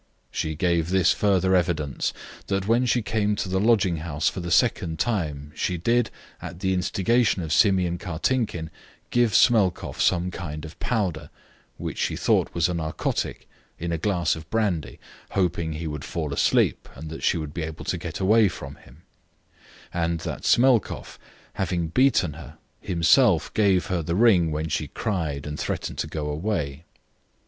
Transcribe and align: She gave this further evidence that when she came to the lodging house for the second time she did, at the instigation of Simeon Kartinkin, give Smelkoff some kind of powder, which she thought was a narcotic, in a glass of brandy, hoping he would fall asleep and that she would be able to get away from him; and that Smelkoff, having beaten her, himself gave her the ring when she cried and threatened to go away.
She 0.31 0.55
gave 0.55 0.89
this 0.89 1.13
further 1.13 1.53
evidence 1.55 2.11
that 2.47 2.67
when 2.67 2.87
she 2.87 3.03
came 3.03 3.35
to 3.35 3.47
the 3.47 3.59
lodging 3.59 3.97
house 3.97 4.27
for 4.27 4.39
the 4.39 4.49
second 4.49 4.97
time 4.97 5.51
she 5.55 5.77
did, 5.77 6.09
at 6.41 6.59
the 6.59 6.73
instigation 6.73 7.43
of 7.43 7.53
Simeon 7.53 7.99
Kartinkin, 7.99 8.71
give 9.11 9.35
Smelkoff 9.35 10.01
some 10.01 10.31
kind 10.31 10.65
of 10.65 10.79
powder, 10.79 11.29
which 11.77 11.99
she 11.99 12.15
thought 12.15 12.55
was 12.55 12.67
a 12.67 12.73
narcotic, 12.73 13.47
in 13.77 13.91
a 13.91 13.99
glass 13.99 14.35
of 14.35 14.49
brandy, 14.49 14.99
hoping 15.33 15.73
he 15.73 15.85
would 15.85 16.03
fall 16.03 16.33
asleep 16.33 16.89
and 16.95 17.11
that 17.11 17.21
she 17.21 17.37
would 17.37 17.53
be 17.53 17.61
able 17.61 17.85
to 17.85 17.95
get 17.99 18.19
away 18.19 18.47
from 18.47 18.77
him; 18.77 19.03
and 19.93 20.21
that 20.21 20.45
Smelkoff, 20.45 21.19
having 21.53 21.89
beaten 21.89 22.33
her, 22.33 22.57
himself 22.79 23.53
gave 23.53 23.85
her 23.85 24.01
the 24.01 24.15
ring 24.15 24.49
when 24.51 24.67
she 24.67 24.87
cried 24.87 25.45
and 25.45 25.59
threatened 25.59 25.99
to 25.99 26.07
go 26.07 26.27
away. 26.29 26.85